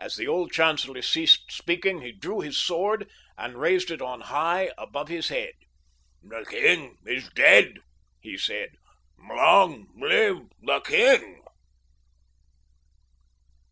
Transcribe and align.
As 0.00 0.16
the 0.16 0.26
old 0.26 0.50
chancellor 0.50 1.00
ceased 1.00 1.52
speaking 1.52 2.00
he 2.00 2.10
drew 2.10 2.40
his 2.40 2.56
sword 2.56 3.08
and 3.36 3.56
raised 3.60 3.88
it 3.88 4.02
on 4.02 4.22
high 4.22 4.72
above 4.76 5.06
his 5.06 5.28
head. 5.28 5.52
"The 6.24 6.44
king 6.44 6.98
is 7.06 7.28
dead," 7.28 7.78
he 8.20 8.36
said. 8.36 8.70
"Long 9.16 9.86
live 9.96 10.40
the 10.60 10.80
king!" 10.80 11.44